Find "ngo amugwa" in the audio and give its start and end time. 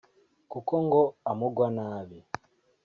0.85-1.67